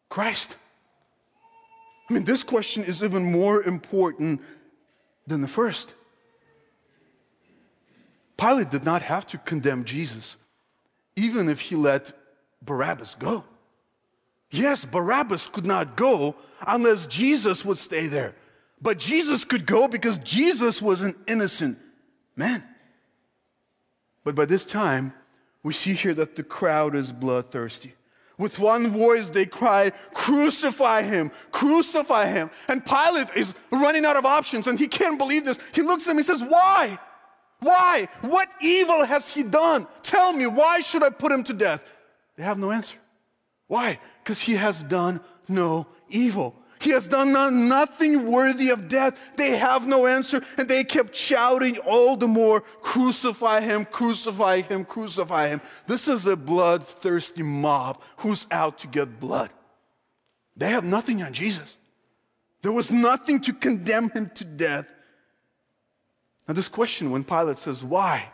[0.09, 0.57] Christ?
[2.09, 4.41] I mean, this question is even more important
[5.27, 5.93] than the first.
[8.37, 10.35] Pilate did not have to condemn Jesus,
[11.15, 12.11] even if he let
[12.61, 13.43] Barabbas go.
[14.51, 18.35] Yes, Barabbas could not go unless Jesus would stay there.
[18.81, 21.77] But Jesus could go because Jesus was an innocent
[22.35, 22.63] man.
[24.23, 25.13] But by this time,
[25.63, 27.95] we see here that the crowd is bloodthirsty.
[28.37, 32.51] With one voice, they cry, Crucify him, crucify him.
[32.67, 35.57] And Pilate is running out of options and he can't believe this.
[35.73, 36.99] He looks at him and says, Why?
[37.65, 38.07] Why?
[38.21, 39.87] What evil has he done?
[40.03, 41.83] Tell me, why should I put him to death?
[42.37, 42.97] They have no answer.
[43.65, 43.99] Why?
[44.23, 46.55] Because he has done no evil.
[46.79, 47.31] He has done
[47.67, 49.17] nothing worthy of death.
[49.35, 54.85] They have no answer, and they kept shouting all the more, Crucify him, crucify him,
[54.85, 55.61] crucify him.
[55.87, 59.49] This is a bloodthirsty mob who's out to get blood.
[60.55, 61.77] They have nothing on Jesus.
[62.61, 64.85] There was nothing to condemn him to death.
[66.47, 68.29] Now, this question, when Pilate says, Why?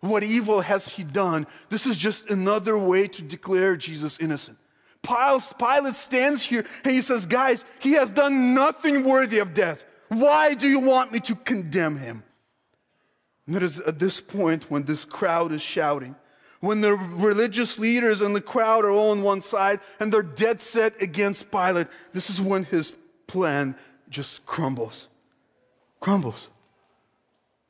[0.00, 1.46] What evil has he done?
[1.70, 4.58] This is just another way to declare Jesus innocent.
[5.02, 9.84] Pilate stands here and he says, Guys, he has done nothing worthy of death.
[10.08, 12.22] Why do you want me to condemn him?
[13.46, 16.16] And it is at this point when this crowd is shouting,
[16.60, 20.60] when the religious leaders and the crowd are all on one side and they're dead
[20.60, 22.92] set against Pilate, this is when his
[23.26, 23.76] plan
[24.08, 25.08] just crumbles.
[26.00, 26.48] Crumbles.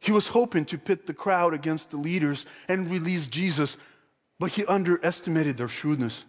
[0.07, 3.77] He was hoping to pit the crowd against the leaders and release Jesus,
[4.39, 6.25] but he underestimated their shrewdness.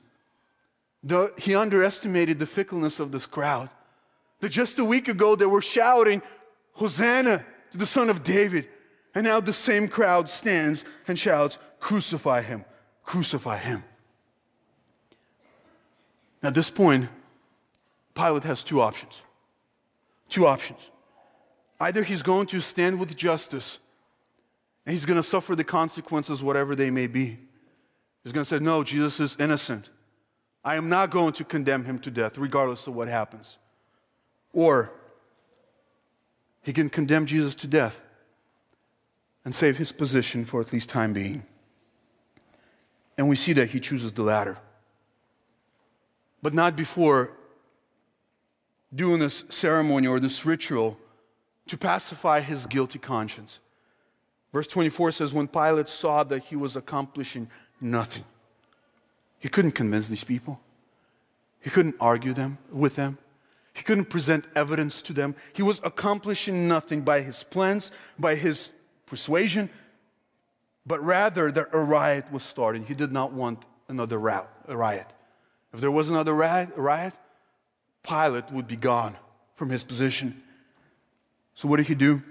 [1.04, 3.70] The, he underestimated the fickleness of this crowd.
[4.40, 6.24] That just a week ago they were shouting,
[6.72, 8.68] Hosanna to the Son of David.
[9.14, 12.66] And now the same crowd stands and shouts, Crucify him,
[13.04, 13.84] crucify him.
[16.42, 17.10] At this point,
[18.16, 19.22] Pilate has two options.
[20.30, 20.90] Two options.
[21.80, 23.80] Either he's going to stand with justice
[24.86, 27.38] and he's going to suffer the consequences, whatever they may be.
[28.24, 29.90] He's going to say, No, Jesus is innocent.
[30.64, 33.58] I am not going to condemn him to death, regardless of what happens.
[34.54, 34.92] Or
[36.62, 38.02] he can condemn Jesus to death
[39.46, 41.44] and save his position for at least time being.
[43.18, 44.58] And we see that he chooses the latter.
[46.42, 47.32] But not before
[48.94, 50.98] doing this ceremony or this ritual
[51.68, 53.60] to pacify his guilty conscience.
[54.54, 57.50] Verse 24 says, When Pilate saw that he was accomplishing
[57.82, 58.24] nothing,
[59.40, 60.60] he couldn't convince these people.
[61.62, 63.18] He couldn't argue them with them.
[63.74, 65.36] He couldn't present evidence to them.
[65.54, 68.72] He was accomplishing nothing by his plans, by his
[69.06, 69.70] persuasion,
[70.86, 72.86] but rather that a riot was starting.
[72.86, 75.08] He did not want another riot.
[75.74, 77.14] If there was another riot,
[78.02, 79.16] Pilate would be gone
[79.56, 80.42] from his position.
[81.58, 82.22] So, what did he do?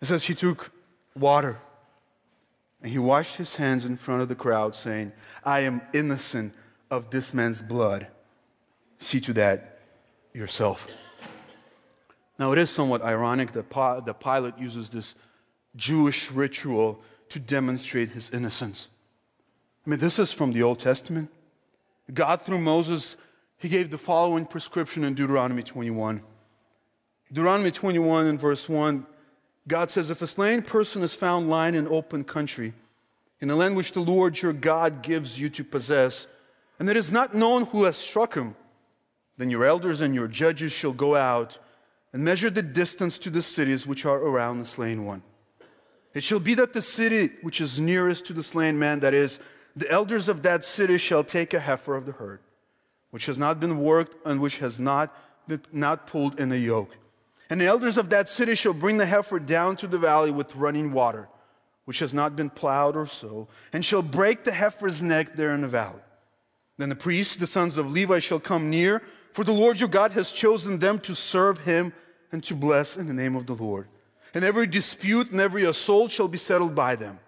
[0.00, 0.72] It says he took
[1.16, 1.56] water
[2.82, 5.12] and he washed his hands in front of the crowd, saying,
[5.44, 6.52] I am innocent
[6.90, 8.08] of this man's blood.
[8.98, 9.78] See to that
[10.34, 10.88] yourself.
[12.40, 15.14] Now, it is somewhat ironic that, Pilate uses this
[15.76, 18.88] Jewish ritual to demonstrate his innocence.
[19.86, 21.30] I mean, this is from the Old Testament.
[22.12, 23.14] God, through Moses,
[23.58, 26.20] he gave the following prescription in Deuteronomy 21.
[27.30, 29.06] Deuteronomy 21 and verse 1,
[29.66, 32.72] God says, If a slain person is found lying in open country,
[33.40, 36.26] in a land which the Lord your God gives you to possess,
[36.78, 38.56] and it is not known who has struck him,
[39.36, 41.58] then your elders and your judges shall go out
[42.14, 45.22] and measure the distance to the cities which are around the slain one.
[46.14, 49.38] It shall be that the city which is nearest to the slain man, that is,
[49.76, 52.40] the elders of that city shall take a heifer of the herd,
[53.10, 55.14] which has not been worked and which has not
[55.46, 56.96] been not pulled in a yoke
[57.50, 60.54] and the elders of that city shall bring the heifer down to the valley with
[60.54, 61.28] running water,
[61.86, 65.62] which has not been plowed or sowed, and shall break the heifer's neck there in
[65.62, 66.00] the valley.
[66.76, 70.12] Then the priests, the sons of Levi, shall come near, for the Lord your God
[70.12, 71.92] has chosen them to serve him
[72.30, 73.88] and to bless in the name of the Lord.
[74.34, 77.18] And every dispute and every assault shall be settled by them.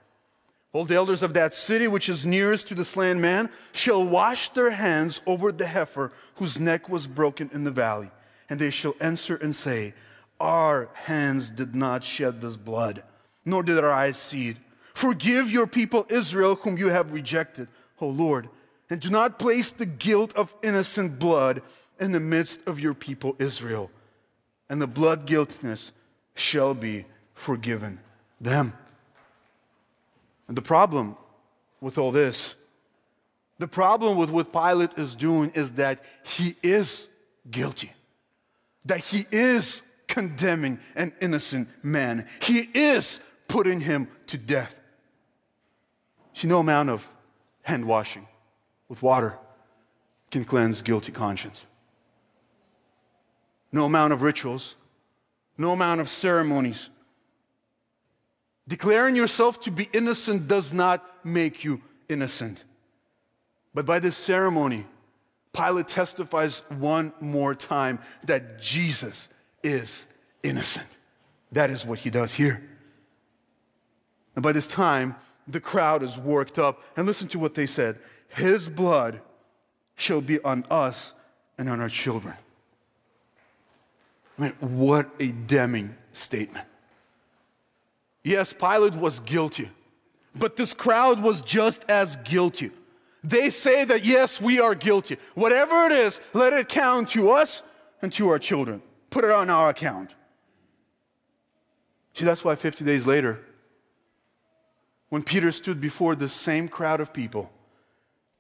[0.72, 4.50] All the elders of that city which is nearest to the slain man shall wash
[4.50, 8.10] their hands over the heifer whose neck was broken in the valley.
[8.48, 9.94] And they shall answer and say,
[10.40, 13.02] our hands did not shed this blood,
[13.44, 14.56] nor did our eyes see it.
[14.94, 17.68] Forgive your people Israel, whom you have rejected,
[18.00, 18.48] O Lord,
[18.88, 21.62] and do not place the guilt of innocent blood
[22.00, 23.90] in the midst of your people Israel.
[24.68, 25.92] And the blood guiltiness
[26.34, 28.00] shall be forgiven
[28.40, 28.72] them.
[30.48, 31.16] And the problem
[31.80, 32.54] with all this,
[33.58, 37.08] the problem with what Pilate is doing is that he is
[37.50, 37.92] guilty,
[38.86, 42.26] that he is condemning an innocent man.
[42.42, 44.78] He is putting him to death.
[46.34, 47.08] See, no amount of
[47.62, 48.26] hand washing
[48.88, 49.38] with water
[50.30, 51.64] can cleanse guilty conscience.
[53.72, 54.76] No amount of rituals,
[55.56, 56.90] no amount of ceremonies.
[58.66, 62.64] Declaring yourself to be innocent does not make you innocent.
[63.74, 64.86] But by this ceremony,
[65.52, 69.28] Pilate testifies one more time that Jesus
[69.62, 70.06] is
[70.42, 70.86] innocent.
[71.52, 72.62] That is what he does here.
[74.34, 76.82] And by this time, the crowd is worked up.
[76.96, 79.20] And listen to what they said His blood
[79.96, 81.12] shall be on us
[81.58, 82.34] and on our children.
[84.38, 86.66] I mean, what a damning statement.
[88.22, 89.70] Yes, Pilate was guilty,
[90.34, 92.70] but this crowd was just as guilty.
[93.22, 95.18] They say that, yes, we are guilty.
[95.34, 97.62] Whatever it is, let it count to us
[98.00, 98.80] and to our children
[99.10, 100.14] put it on our account.
[102.14, 103.40] See, that's why 50 days later,
[105.08, 107.50] when Peter stood before the same crowd of people,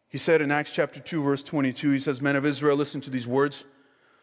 [0.08, 3.10] he said in Acts chapter 2, verse 22, he says, Men of Israel, listen to
[3.10, 3.64] these words.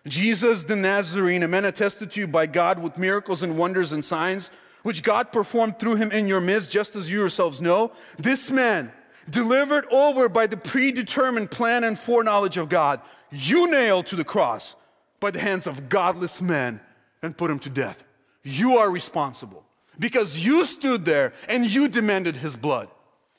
[0.05, 4.03] Jesus the Nazarene, a man attested to you by God with miracles and wonders and
[4.03, 4.49] signs,
[4.83, 7.91] which God performed through him in your midst, just as you yourselves know.
[8.17, 8.91] This man,
[9.29, 14.75] delivered over by the predetermined plan and foreknowledge of God, you nailed to the cross
[15.19, 16.79] by the hands of godless men
[17.21, 18.03] and put him to death.
[18.43, 19.63] You are responsible
[19.99, 22.89] because you stood there and you demanded his blood.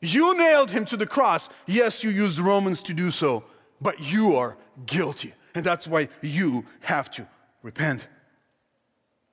[0.00, 1.48] You nailed him to the cross.
[1.66, 3.44] Yes, you used Romans to do so,
[3.80, 4.56] but you are
[4.86, 5.34] guilty.
[5.54, 7.26] And that's why you have to
[7.62, 8.06] repent.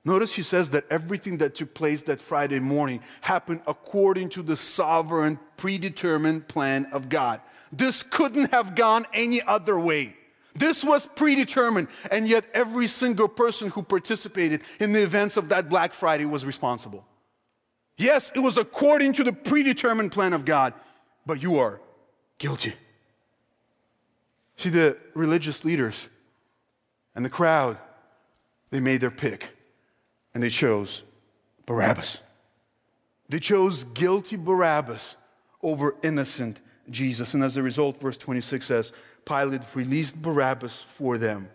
[0.04, 4.56] Notice he says that everything that took place that Friday morning happened according to the
[4.56, 7.40] sovereign, predetermined plan of God.
[7.72, 10.15] This couldn't have gone any other way.
[10.58, 15.68] This was predetermined, and yet every single person who participated in the events of that
[15.68, 17.04] Black Friday was responsible.
[17.98, 20.74] Yes, it was according to the predetermined plan of God,
[21.24, 21.80] but you are
[22.38, 22.74] guilty.
[24.56, 26.08] See, the religious leaders
[27.14, 27.78] and the crowd,
[28.70, 29.50] they made their pick
[30.34, 31.04] and they chose
[31.66, 32.20] Barabbas.
[33.28, 35.16] They chose guilty Barabbas
[35.62, 37.34] over innocent Jesus.
[37.34, 38.92] And as a result, verse 26 says,
[39.26, 41.50] Pilate released Barabbas for them.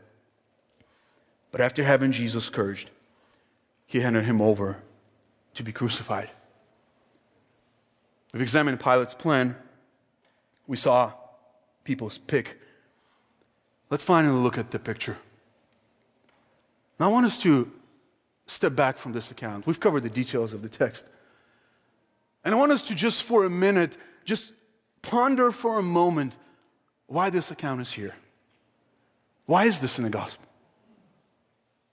[1.52, 2.92] But after having Jesus scourged,
[3.88, 4.84] he handed him over
[5.56, 6.30] to be crucified.
[8.32, 9.56] We've examined Pilate's plan.
[10.68, 11.14] We saw
[11.84, 12.60] people's pick.
[13.90, 15.18] Let's finally look at the picture.
[17.00, 17.72] Now, I want us to
[18.48, 19.66] step back from this account.
[19.66, 21.06] We've covered the details of the text.
[22.44, 24.54] And I want us to just for a minute, just
[25.02, 26.36] ponder for a moment
[27.12, 28.16] why this account is here.
[29.46, 30.48] Why is this in the gospel?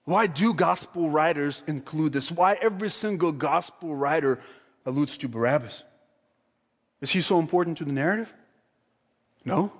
[0.05, 2.31] Why do gospel writers include this?
[2.31, 4.39] Why every single gospel writer
[4.87, 5.83] alludes to Barabbas?
[7.01, 8.33] Is he so important to the narrative?
[9.45, 9.73] No.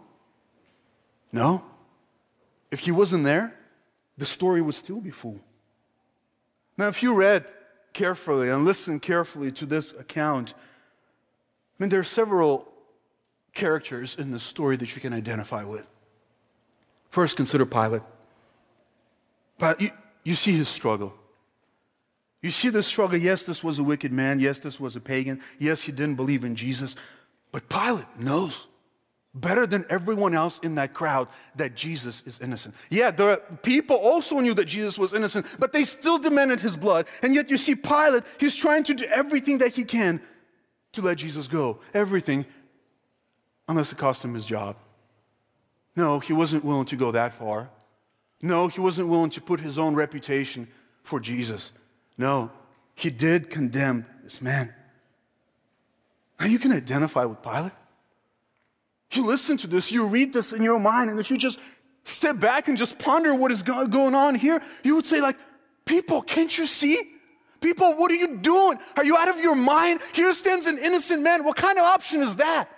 [1.30, 1.64] No.
[2.72, 3.55] If he wasn't there,
[4.16, 5.39] the story would still be full.
[6.76, 7.47] Now, if you read
[7.93, 12.72] carefully and listened carefully to this account, I mean, there are several
[13.59, 15.86] characters in the story that you can identify with.
[17.11, 18.02] First, consider Pilate.
[19.78, 19.90] You,
[20.22, 21.12] you see his struggle.
[22.40, 23.18] You see the struggle.
[23.18, 24.38] Yes, this was a wicked man.
[24.38, 25.40] Yes, this was a pagan.
[25.59, 26.94] Yes, he didn't believe in Jesus.
[27.50, 28.68] But Pilate knows
[29.34, 32.76] better than everyone else in that crowd that Jesus is innocent.
[32.90, 37.06] Yeah, the people also knew that Jesus was innocent, but they still demanded his blood.
[37.22, 40.20] And yet you see Pilate, he's trying to do everything that he can
[40.92, 41.80] to let Jesus go.
[41.92, 42.46] Everything,
[43.68, 44.76] unless it cost him his job.
[45.94, 47.70] No, he wasn't willing to go that far.
[48.40, 50.68] No, he wasn't willing to put his own reputation
[51.02, 51.72] for Jesus.
[52.16, 52.50] No,
[52.94, 54.72] he did condemn this man.
[56.38, 57.72] Now you can identify with Pilate.
[59.12, 61.58] You listen to this, you read this in your mind, and if you just
[62.04, 65.36] step back and just ponder what is going on here, you would say, like,
[65.84, 67.00] people, can't you see?
[67.60, 68.78] People, what are you doing?
[68.96, 70.00] Are you out of your mind?
[70.12, 71.42] Here stands an innocent man.
[71.42, 72.68] What kind of option is that?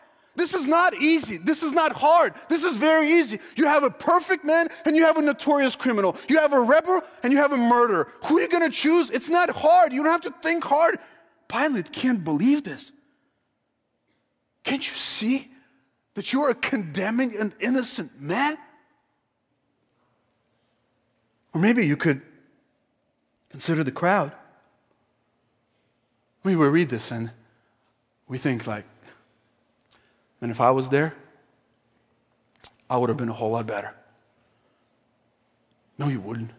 [0.41, 1.36] This is not easy.
[1.36, 2.32] This is not hard.
[2.49, 3.38] This is very easy.
[3.57, 6.16] You have a perfect man and you have a notorious criminal.
[6.28, 8.09] You have a rebel and you have a murderer.
[8.24, 9.11] Who are you going to choose?
[9.11, 9.93] It's not hard.
[9.93, 10.99] You don't have to think hard.
[11.49, 12.91] Pilate can't believe this.
[14.64, 15.51] Can't you see?
[16.14, 18.57] that you are condemning an innocent man?
[21.55, 22.20] Or maybe you could
[23.49, 24.32] consider the crowd.
[26.43, 27.30] We will read this and
[28.28, 28.84] we think like,
[30.41, 31.14] and if I was there,
[32.88, 33.95] I would have been a whole lot better.
[35.99, 36.51] No, you wouldn't.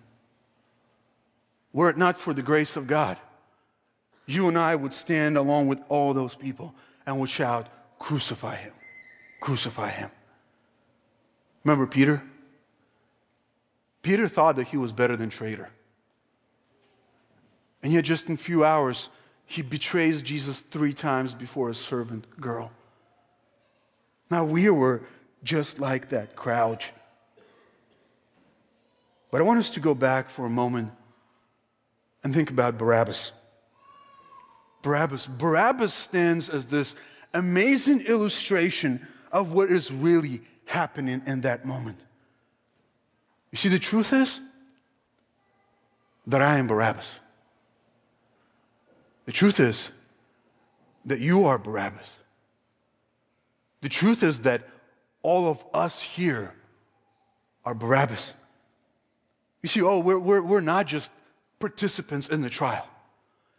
[1.74, 3.18] Were it not for the grace of God,
[4.26, 6.76] you and I would stand along with all those people
[7.06, 7.68] and would shout,
[8.00, 8.74] Crucify him.
[9.40, 10.10] Crucify him.
[11.64, 12.24] Remember Peter?
[14.02, 15.70] Peter thought that he was better than traitor.
[17.84, 19.10] And yet, just in a few hours,
[19.46, 22.72] he betrays Jesus three times before a servant girl.
[24.32, 25.04] Now, we were
[25.44, 26.86] just like that crowd.
[29.30, 30.92] But I want us to go back for a moment
[32.24, 33.34] and think about Barabbas.
[34.82, 35.28] Barabbas.
[35.28, 36.96] Barabbas stands as this
[37.34, 42.00] amazing illustration of what is really happening in that moment.
[43.52, 44.40] You see, the truth is
[46.26, 47.20] that I am Barabbas.
[49.26, 49.90] The truth is
[51.06, 52.18] that you are Barabbas.
[53.82, 54.68] The truth is that
[55.24, 56.54] all of us here
[57.66, 58.34] are Barabbas.
[59.62, 61.12] You see, oh, we're, we're, we're not just
[61.60, 62.88] participants in the trial.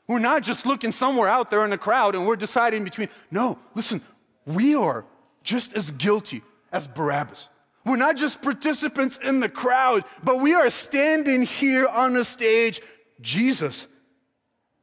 [0.08, 3.08] We're not just looking somewhere out there in the crowd and we're deciding between.
[3.30, 4.00] No, listen,
[4.46, 5.04] we are
[5.42, 6.42] just as guilty
[6.72, 7.48] as Barabbas.
[7.84, 12.80] We're not just participants in the crowd, but we are standing here on the stage,
[13.20, 13.86] Jesus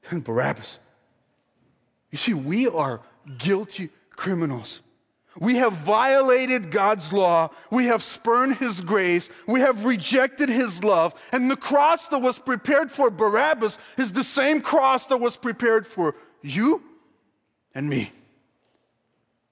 [0.10, 0.80] and Barabbas.
[2.12, 3.02] You see, we are
[3.38, 4.82] guilty criminals.
[5.40, 7.52] We have violated God's law.
[7.72, 9.30] We have spurned His grace.
[9.48, 11.14] We have rejected His love.
[11.32, 15.88] And the cross that was prepared for Barabbas is the same cross that was prepared
[15.88, 16.84] for you
[17.74, 18.12] and me.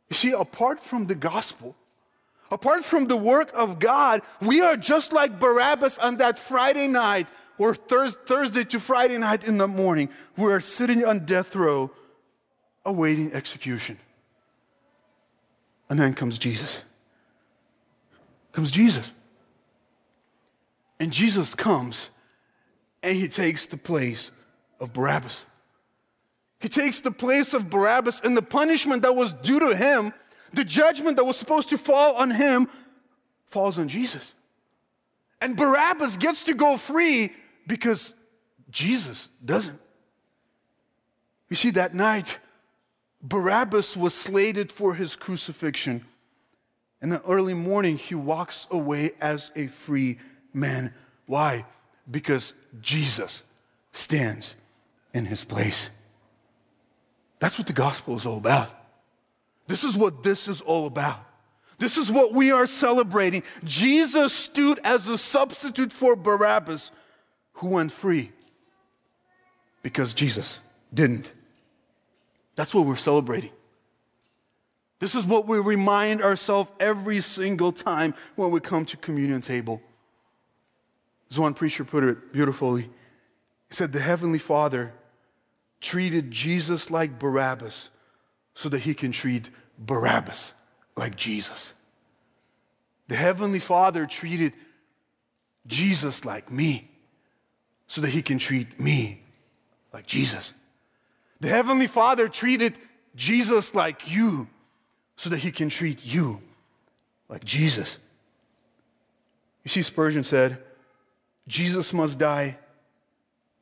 [0.09, 1.75] You see, apart from the gospel,
[2.51, 7.29] apart from the work of God, we are just like Barabbas on that Friday night
[7.57, 10.09] or Thursday to Friday night in the morning.
[10.37, 11.91] We are sitting on death row
[12.85, 13.99] awaiting execution.
[15.89, 16.83] And then comes Jesus.
[18.51, 19.09] Comes Jesus.
[20.99, 22.09] And Jesus comes
[23.03, 24.31] and he takes the place
[24.79, 25.45] of Barabbas.
[26.59, 30.11] He takes the place of Barabbas, and the punishment that was due to him,
[30.53, 32.67] the judgment that was supposed to fall on him,
[33.45, 34.33] falls on Jesus.
[35.39, 37.31] And Barabbas gets to go free
[37.67, 38.15] because
[38.71, 39.79] Jesus doesn't.
[41.49, 42.39] You see, that night,
[43.21, 46.05] Barabbas was slated for his crucifixion.
[47.01, 50.17] In the early morning, he walks away as a free
[50.53, 50.93] man.
[51.25, 51.65] Why?
[52.09, 53.43] Because Jesus
[53.91, 54.55] stands
[55.13, 55.89] in his place.
[57.39, 58.69] That's what the gospel is all about.
[59.67, 61.19] This is what this is all about.
[61.79, 63.43] This is what we are celebrating.
[63.63, 66.91] Jesus stood as a substitute for Barabbas,
[67.53, 68.31] who went free
[69.83, 70.59] because Jesus
[70.93, 71.29] didn't.
[72.57, 73.51] That's what we're celebrating.
[74.99, 79.79] This is what we remind ourselves every single time when we come to communion table.
[81.29, 84.91] As one preacher put it beautifully, he said, The Heavenly Father
[85.79, 87.91] treated Jesus like Barabbas
[88.55, 90.53] so that he can treat Barabbas
[90.95, 91.71] like Jesus.
[93.07, 94.53] The Heavenly Father treated
[95.67, 96.89] Jesus like me
[97.85, 99.21] so that he can treat me
[99.93, 100.55] like Jesus.
[101.39, 102.77] The Heavenly Father treated
[103.15, 104.47] Jesus like you
[105.15, 106.41] so that he can treat you
[107.29, 107.97] like Jesus.
[109.63, 110.63] You see, Spurgeon said,
[111.47, 112.57] Jesus must die,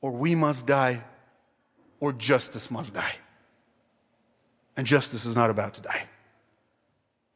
[0.01, 1.01] or we must die,
[1.99, 3.15] or justice must die.
[4.77, 6.03] And justice is not about to die.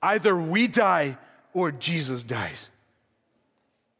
[0.01, 1.17] Either we die
[1.53, 2.69] or Jesus dies.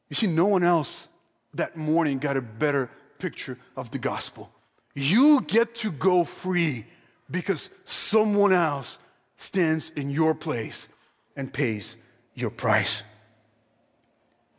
[0.10, 1.08] You see, no one else
[1.54, 4.52] that morning got a better picture of the gospel.
[5.00, 6.86] You get to go free
[7.32, 9.00] because someone else
[9.38, 10.90] stands in your place
[11.38, 11.96] and pays
[12.36, 13.02] your price.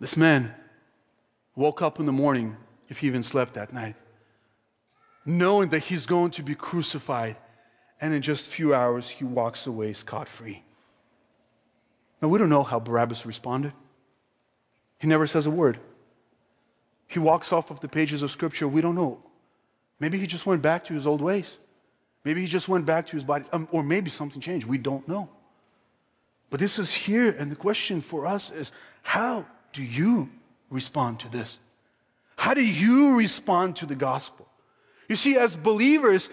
[0.01, 0.55] This man
[1.55, 2.57] woke up in the morning,
[2.89, 3.97] if he even slept that night,
[5.27, 7.37] knowing that he's going to be crucified,
[8.01, 10.63] and in just a few hours, he walks away scot free.
[12.23, 13.75] Now, we don't know how Barabbas responded.
[14.99, 15.79] He never says a word.
[17.09, 18.67] He walks off of the pages of Scripture.
[18.67, 19.23] We don't know
[20.01, 21.59] Maybe he just went back to his old ways.
[22.25, 24.67] Maybe he just went back to his body, um, or maybe something changed.
[24.67, 25.29] We don't know.
[26.49, 28.73] But this is here, and the question for us is
[29.03, 30.31] how do you
[30.71, 31.59] respond to this?
[32.37, 34.49] How do you respond to the gospel?
[35.09, 36.31] You see, as believers,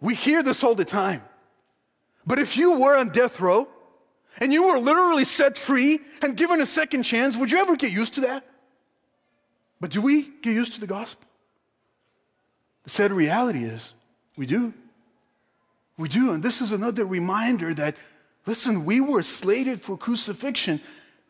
[0.00, 1.22] we hear this all the time.
[2.26, 3.68] But if you were on death row
[4.38, 7.92] and you were literally set free and given a second chance, would you ever get
[7.92, 8.44] used to that?
[9.80, 11.29] But do we get used to the gospel?
[12.84, 13.94] The sad reality is,
[14.36, 14.72] we do.
[15.98, 16.32] We do.
[16.32, 17.96] And this is another reminder that,
[18.46, 20.80] listen, we were slated for crucifixion,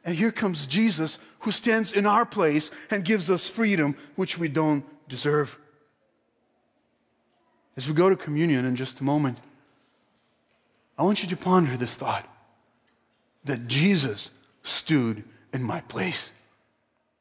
[0.05, 4.49] and here comes Jesus who stands in our place and gives us freedom which we
[4.49, 5.59] don't deserve.
[7.77, 9.39] As we go to communion in just a moment,
[10.97, 12.27] I want you to ponder this thought
[13.45, 14.31] that Jesus
[14.63, 16.31] stood in my place.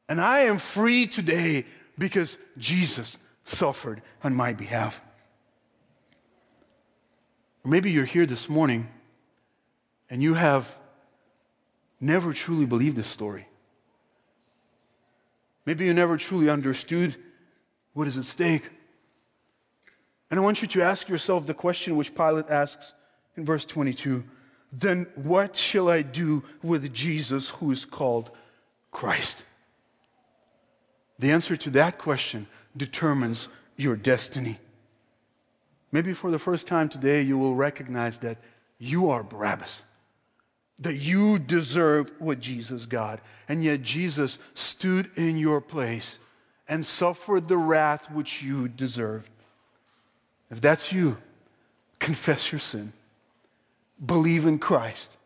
[0.08, 1.64] And I am free today
[1.98, 3.16] because Jesus
[3.50, 5.02] suffered on my behalf.
[7.64, 8.88] Or maybe you're here this morning
[10.08, 10.78] and you have
[12.00, 13.46] never truly believed this story.
[15.66, 17.16] Maybe you never truly understood
[17.92, 18.70] what is at stake.
[20.30, 22.94] And I want you to ask yourself the question which Pilate asks
[23.36, 24.24] in verse 22
[24.72, 28.30] Then what shall I do with Jesus who is called
[28.90, 29.42] Christ?
[31.18, 32.46] The answer to that question
[32.76, 34.58] determines your destiny.
[35.92, 38.38] Maybe for the first time today, you will recognize that
[38.78, 39.82] you are Barabbas,
[40.78, 46.18] that you deserve what Jesus got, and yet Jesus stood in your place
[46.68, 49.30] and suffered the wrath which you deserved.
[50.50, 51.18] If that's you,
[51.98, 52.92] confess your sin,
[54.04, 55.16] believe in Christ,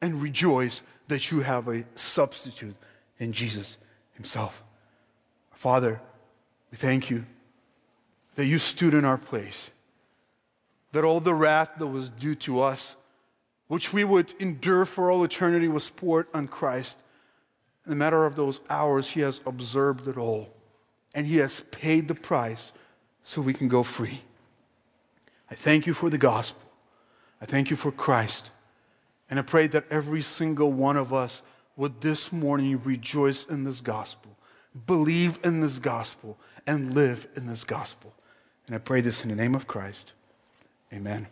[0.00, 2.76] and rejoice that you have a substitute
[3.18, 3.78] in Jesus
[4.14, 4.62] Himself.
[5.52, 6.00] Father,
[6.72, 7.24] we thank you
[8.34, 9.70] that you stood in our place,
[10.90, 12.96] that all the wrath that was due to us
[13.72, 16.98] which we would endure for all eternity, was poured on Christ.
[17.86, 20.52] In the matter of those hours, He has observed it all,
[21.14, 22.70] and He has paid the price
[23.22, 24.20] so we can go free.
[25.50, 26.70] I thank you for the gospel.
[27.40, 28.50] I thank you for Christ.
[29.30, 31.40] And I pray that every single one of us
[31.74, 34.36] would this morning rejoice in this gospel,
[34.86, 36.36] believe in this gospel,
[36.66, 38.14] and live in this gospel.
[38.66, 40.12] And I pray this in the name of Christ.
[40.92, 41.26] Amen.